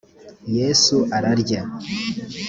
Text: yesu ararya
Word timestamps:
yesu 0.57 0.95
ararya 1.17 1.61